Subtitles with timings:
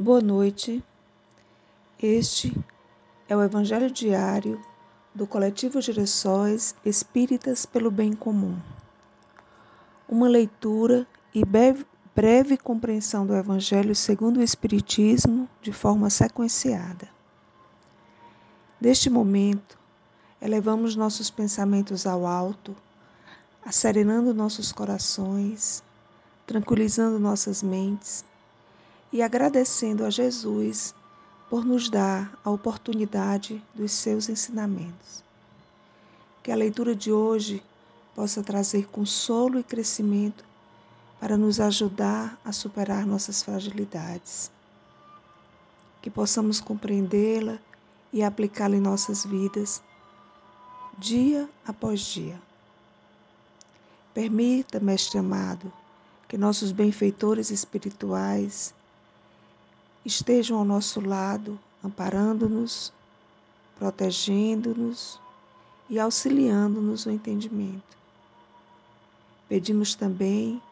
[0.00, 0.80] Boa noite.
[2.00, 2.56] Este
[3.28, 4.64] é o Evangelho diário
[5.12, 8.56] do Coletivo Girassóis Espíritas pelo Bem Comum.
[10.08, 17.08] Uma leitura e breve, compreensão do Evangelho segundo o Espiritismo de forma sequenciada.
[18.80, 19.76] Neste momento,
[20.40, 22.72] elevamos nossos pensamentos ao alto,
[23.66, 25.82] asserenando nossos corações,
[26.46, 28.24] tranquilizando nossas mentes
[29.12, 30.94] e agradecendo a Jesus
[31.48, 35.24] por nos dar a oportunidade dos seus ensinamentos.
[36.42, 37.62] Que a leitura de hoje
[38.14, 40.44] possa trazer consolo e crescimento
[41.20, 44.50] para nos ajudar a superar nossas fragilidades.
[46.02, 47.58] Que possamos compreendê-la
[48.12, 49.82] e aplicá-la em nossas vidas,
[50.98, 52.40] dia após dia.
[54.14, 55.72] Permita, Mestre amado,
[56.26, 58.74] que nossos benfeitores espirituais
[60.04, 62.92] estejam ao nosso lado, amparando-nos,
[63.78, 65.20] protegendo-nos
[65.88, 67.96] e auxiliando-nos no entendimento.
[69.48, 70.62] Pedimos também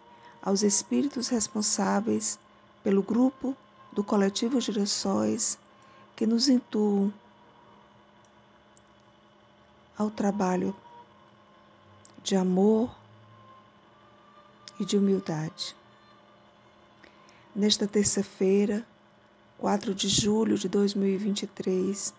[0.43, 2.39] aos espíritos responsáveis
[2.83, 3.57] pelo grupo
[3.93, 5.59] do coletivo Girassóis
[6.15, 7.13] que nos intuam
[9.99, 10.77] ao trabalho
[12.23, 12.91] de amor
[14.79, 15.75] e de humildade.
[17.55, 18.87] Nesta terça-feira,
[19.59, 22.13] 4 de julho de 2023.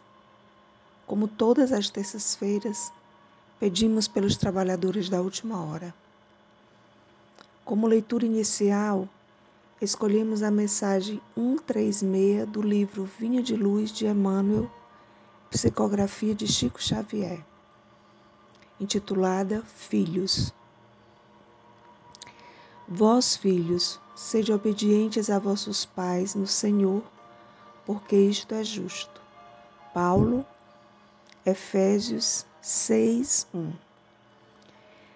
[1.06, 2.92] Como todas as terças-feiras,
[3.60, 5.94] pedimos pelos trabalhadores da última hora.
[7.64, 9.08] Como leitura inicial,
[9.80, 14.70] escolhemos a mensagem 136 do livro Vinha de Luz de Emmanuel,
[15.52, 17.46] psicografia de Chico Xavier,
[18.80, 20.52] intitulada Filhos.
[22.88, 27.04] Vós, filhos, sede obedientes a vossos pais no Senhor,
[27.88, 29.22] porque isto é justo.
[29.94, 30.46] Paulo,
[31.46, 33.72] Efésios 6, 1.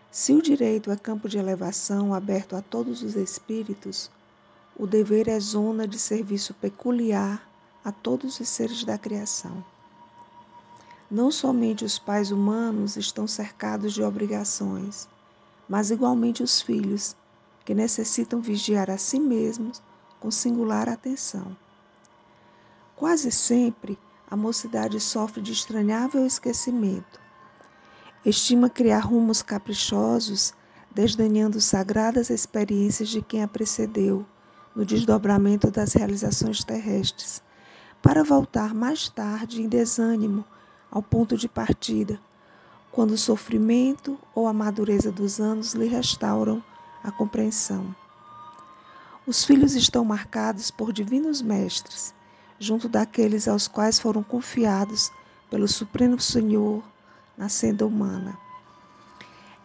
[0.09, 4.09] Se o direito é campo de elevação aberto a todos os espíritos,
[4.77, 7.45] o dever é zona de serviço peculiar
[7.83, 9.61] a todos os seres da criação.
[11.09, 15.09] Não somente os pais humanos estão cercados de obrigações,
[15.67, 17.17] mas igualmente os filhos,
[17.65, 19.83] que necessitam vigiar a si mesmos
[20.21, 21.53] com singular atenção.
[23.01, 23.97] Quase sempre,
[24.29, 27.19] a mocidade sofre de estranhável esquecimento.
[28.23, 30.53] Estima criar rumos caprichosos,
[30.94, 34.23] desdenhando sagradas experiências de quem a precedeu
[34.75, 37.41] no desdobramento das realizações terrestres,
[38.03, 40.45] para voltar mais tarde em desânimo
[40.91, 42.22] ao ponto de partida,
[42.91, 46.63] quando o sofrimento ou a madureza dos anos lhe restauram
[47.03, 47.95] a compreensão.
[49.25, 52.13] Os filhos estão marcados por divinos mestres
[52.61, 55.11] junto daqueles aos quais foram confiados
[55.49, 56.83] pelo Supremo Senhor
[57.35, 58.38] na senda humana.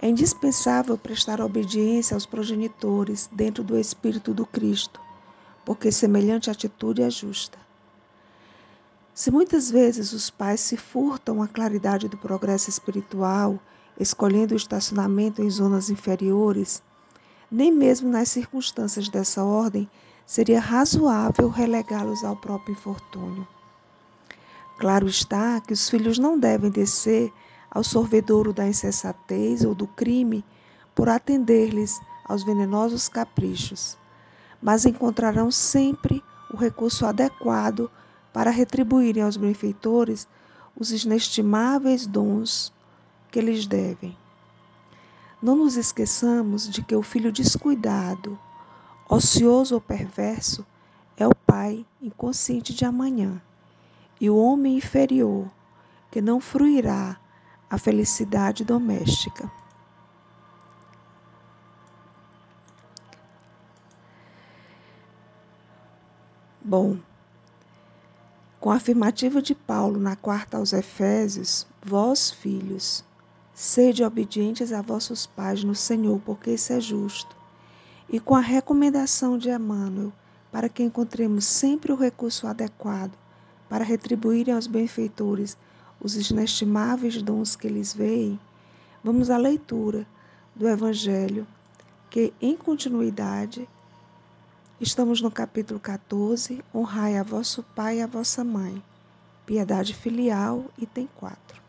[0.01, 4.99] É indispensável prestar obediência aos progenitores dentro do espírito do Cristo,
[5.63, 7.59] porque semelhante atitude é justa.
[9.13, 13.61] Se muitas vezes os pais se furtam à claridade do progresso espiritual,
[14.01, 16.83] escolhendo o estacionamento em zonas inferiores,
[17.51, 19.87] nem mesmo nas circunstâncias dessa ordem
[20.27, 23.47] seria razoável relegá-los ao próprio infortúnio.
[24.79, 27.33] Claro está que os filhos não devem descer
[27.71, 30.45] ao sorvedouro da insensatez ou do crime
[30.95, 33.97] por atender-lhes aos venenosos caprichos,
[34.61, 36.23] mas encontrarão sempre
[36.53, 37.91] o recurso adequado
[38.33, 40.27] para retribuírem aos benfeitores
[40.79, 42.73] os inestimáveis dons
[43.31, 44.17] que lhes devem.
[45.41, 48.39] Não nos esqueçamos de que o filho descuidado,
[49.09, 50.67] Ocioso ou perverso
[51.17, 53.41] é o pai inconsciente de amanhã,
[54.21, 55.49] e o homem inferior,
[56.11, 57.17] que não fruirá
[57.71, 59.49] a felicidade doméstica.
[66.61, 66.99] Bom,
[68.59, 73.05] com a afirmativa de Paulo na quarta aos Efésios, vós, filhos,
[73.55, 77.46] sede obedientes a vossos pais no Senhor, porque isso é justo
[78.09, 80.13] e com a recomendação de Emmanuel
[80.51, 83.13] para que encontremos sempre o recurso adequado
[83.69, 85.57] para retribuírem aos benfeitores
[86.01, 88.39] os inestimáveis dons que lhes veem,
[89.03, 90.07] vamos à leitura
[90.55, 91.47] do Evangelho,
[92.11, 93.69] que em continuidade
[94.81, 98.83] estamos no capítulo 14, honrai a vosso pai e a vossa mãe,
[99.45, 101.61] piedade filial, item 4.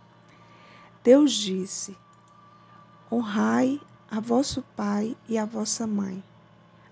[1.04, 1.96] Deus disse,
[3.12, 6.24] honrai a vosso pai e a vossa mãe,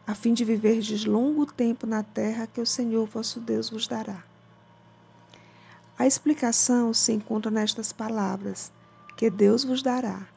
[0.05, 4.21] a fim de viverdes longo tempo na terra que o Senhor vosso Deus vos dará.
[5.97, 8.69] A explicação se encontra nestas palavras:
[9.15, 10.27] que Deus vos dará,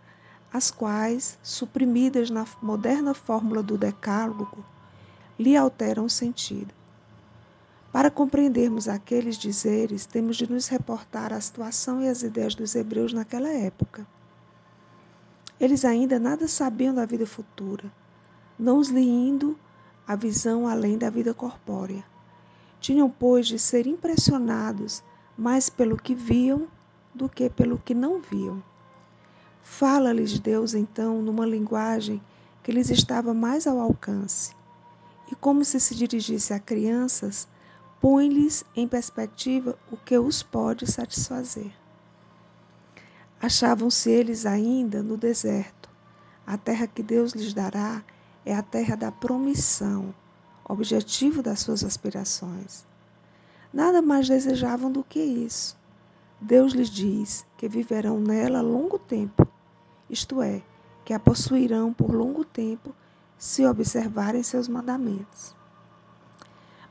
[0.52, 4.64] as quais, suprimidas na moderna fórmula do Decálogo,
[5.36, 6.72] lhe alteram o sentido.
[7.90, 13.12] Para compreendermos aqueles dizeres, temos de nos reportar à situação e às ideias dos hebreus
[13.12, 14.06] naquela época.
[15.60, 17.90] Eles ainda nada sabiam da vida futura,
[18.58, 19.58] não os lindo
[20.06, 22.05] a visão além da vida corpórea.
[22.81, 25.02] Tinham, pois, de ser impressionados
[25.37, 26.69] mais pelo que viam
[27.12, 28.62] do que pelo que não viam.
[29.62, 32.22] Fala-lhes Deus então numa linguagem
[32.62, 34.54] que lhes estava mais ao alcance.
[35.31, 37.49] E como se se dirigisse a crianças,
[38.00, 41.72] põe-lhes em perspectiva o que os pode satisfazer.
[43.40, 45.88] Achavam-se eles ainda no deserto.
[46.44, 48.02] A terra que Deus lhes dará
[48.44, 50.12] é a terra da promissão,
[50.69, 52.85] objetivo das suas aspirações.
[53.73, 55.79] Nada mais desejavam do que isso.
[56.40, 59.46] Deus lhes diz que viverão nela longo tempo,
[60.11, 60.61] isto é,
[61.05, 62.93] que a possuirão por longo tempo
[63.38, 65.55] se observarem seus mandamentos.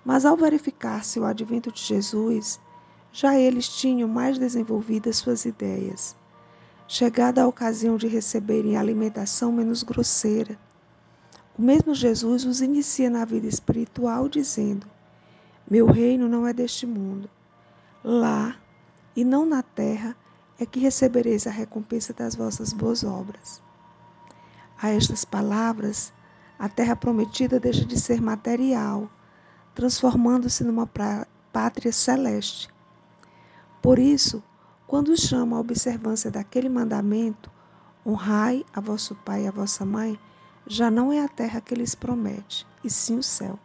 [0.04, 2.58] Mas ao verificar-se o advento de Jesus,
[3.12, 6.16] já eles tinham mais desenvolvidas suas ideias.
[6.88, 10.58] Chegada a ocasião de receberem alimentação menos grosseira,
[11.58, 14.88] o mesmo Jesus os inicia na vida espiritual, dizendo:
[15.70, 17.30] meu reino não é deste mundo.
[18.02, 18.56] Lá,
[19.14, 20.16] e não na terra,
[20.58, 23.62] é que recebereis a recompensa das vossas boas obras.
[24.82, 26.14] A estas palavras,
[26.58, 29.10] a terra prometida deixa de ser material,
[29.76, 30.90] transformando-se numa
[31.52, 32.70] pátria celeste.
[33.82, 34.42] Por isso,
[34.88, 37.52] quando chama a observância daquele mandamento,
[38.06, 40.18] honrai a vosso pai e a vossa mãe,
[40.66, 43.60] já não é a terra que lhes promete, e sim o céu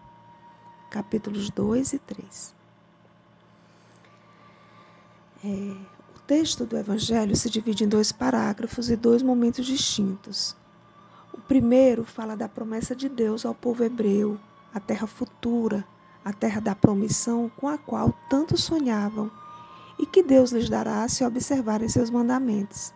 [0.92, 2.54] capítulos 2 e 3.
[5.42, 5.48] É,
[6.14, 10.54] o texto do Evangelho se divide em dois parágrafos e dois momentos distintos.
[11.32, 14.38] O primeiro fala da promessa de Deus ao povo hebreu,
[14.74, 15.82] a terra futura,
[16.22, 19.30] a terra da promissão com a qual tanto sonhavam
[20.02, 22.92] e que Deus lhes dará se observarem seus mandamentos.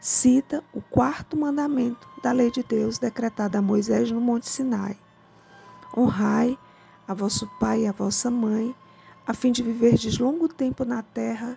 [0.00, 4.98] Cita o quarto mandamento da lei de Deus decretada a Moisés no Monte Sinai:
[5.96, 6.58] Honrai
[7.06, 8.74] a vosso pai e a vossa mãe,
[9.24, 11.56] a fim de viverdes longo tempo na terra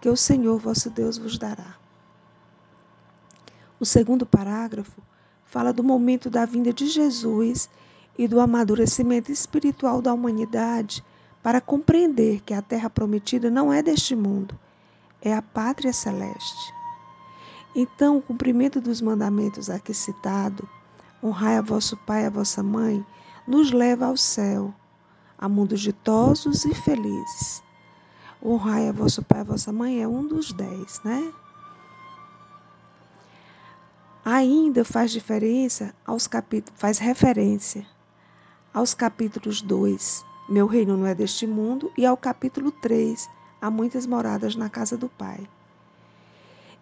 [0.00, 1.76] que o Senhor vosso Deus vos dará.
[3.78, 5.00] O segundo parágrafo
[5.44, 7.70] fala do momento da vinda de Jesus
[8.18, 11.04] e do amadurecimento espiritual da humanidade
[11.44, 14.58] para compreender que a terra prometida não é deste mundo,
[15.20, 16.72] é a pátria celeste.
[17.76, 20.66] Então, o cumprimento dos mandamentos aqui citado,
[21.22, 23.04] honrai a vosso pai e a vossa mãe,
[23.46, 24.74] nos leva ao céu,
[25.36, 27.62] a mundos ditosos e felizes.
[28.42, 31.30] Honrai a vosso pai e a vossa mãe é um dos dez, né?
[34.24, 37.86] Ainda faz diferença aos capítulos, faz referência
[38.72, 43.28] aos capítulos 2, Meu reino não é deste mundo, e ao capítulo 3,
[43.64, 45.48] Há muitas moradas na casa do Pai.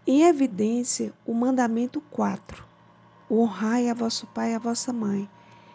[0.04, 2.64] Em evidência, o mandamento 4,
[3.31, 5.31] honrai a vosso pai e a vossa mãe,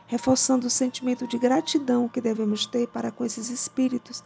[0.05, 4.21] reforçando o sentimento de gratidão que devemos ter para com esses espíritos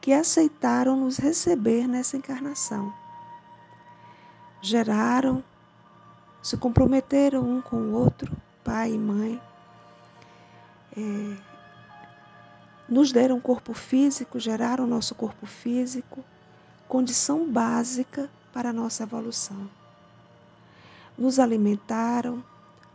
[0.00, 2.90] que aceitaram nos receber nessa encarnação.
[4.62, 5.44] Geraram,
[6.42, 9.38] se comprometeram um com o outro, pai e mãe,
[10.96, 11.51] é,
[12.92, 16.22] nos deram corpo físico, geraram nosso corpo físico,
[16.86, 19.70] condição básica para a nossa evolução.
[21.16, 22.44] Nos alimentaram,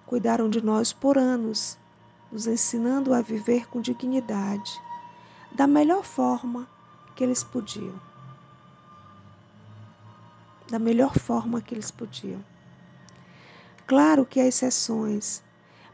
[0.05, 1.79] cuidaram de nós por anos,
[2.31, 4.71] nos ensinando a viver com dignidade,
[5.51, 6.67] da melhor forma
[7.15, 7.99] que eles podiam.
[10.69, 12.45] Da melhor forma que eles podiam.
[13.87, 15.41] Claro que há exceções,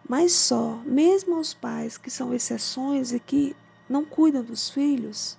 [0.10, 3.56] mas só, mesmo os pais que são exceções e que
[3.94, 5.38] não cuidam dos filhos,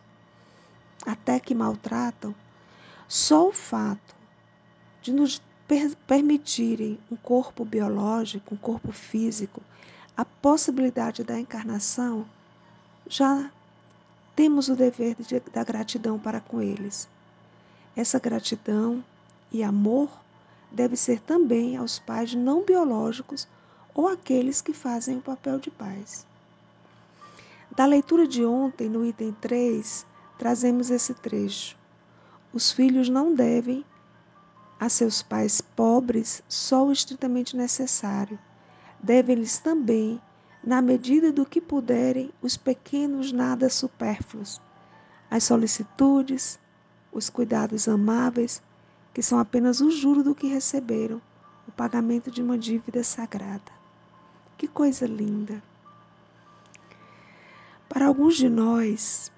[1.05, 2.33] até que maltratam,
[3.09, 4.15] só o fato
[5.03, 5.43] de nos
[6.07, 9.61] permitirem um corpo biológico, um corpo físico,
[10.17, 12.25] a possibilidade da encarnação,
[13.09, 13.51] já
[14.37, 17.09] temos o dever de, da gratidão para com eles.
[17.97, 19.05] Essa gratidão
[19.51, 20.09] e amor
[20.71, 23.49] deve ser também aos pais não biológicos
[23.93, 26.25] ou aqueles que fazem o papel de pais.
[27.77, 30.07] Da leitura de ontem, no item 3,
[30.39, 31.77] trazemos esse trecho.
[32.53, 33.85] Os filhos não devem
[34.79, 38.39] a seus pais pobres só o estritamente necessário,
[39.03, 40.21] devem-lhes também
[40.63, 44.61] na medida do que puderem, os pequenos nada supérfluos,
[45.29, 46.61] as solicitudes,
[47.13, 48.63] os cuidados amáveis,
[49.13, 51.21] que são apenas o juro do que receberam,
[51.67, 53.73] o pagamento de uma dívida sagrada.
[54.57, 55.61] Que coisa linda!
[57.95, 59.33] Para alguns de nós,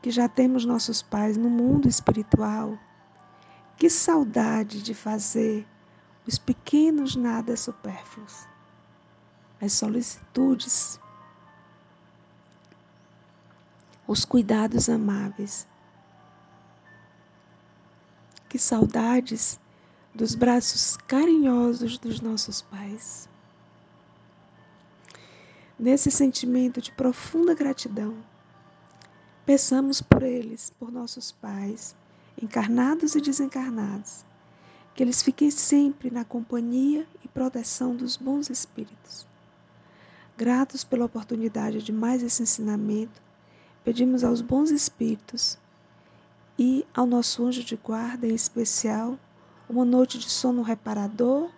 [0.00, 2.78] que já temos nossos pais no mundo espiritual,
[3.76, 5.68] que saudade de fazer
[6.26, 8.50] os pequenos nada supérfluos
[9.62, 10.98] as solicitudes,
[14.08, 15.68] os cuidados amáveis.
[18.48, 19.60] Que saudades
[20.12, 23.28] dos braços carinhosos dos nossos pais.
[25.82, 28.14] Nesse sentimento de profunda gratidão,
[29.44, 31.96] peçamos por eles, por nossos pais,
[32.40, 34.24] encarnados e desencarnados,
[34.94, 39.26] que eles fiquem sempre na companhia e proteção dos bons espíritos
[40.36, 43.20] Gratos pela oportunidade de mais esse ensinamento,
[43.84, 45.58] pedimos aos bons espíritos
[46.56, 49.18] e ao nosso anjo de guarda, em especial,
[49.68, 51.50] uma noite de sono reparador,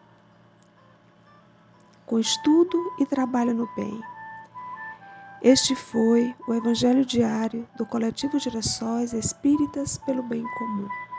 [2.04, 4.02] com estudo e trabalho no bem.
[5.44, 10.88] Este foi o Evangelho Diário do Coletivo Girassóis Espíritas pelo Bem Comum.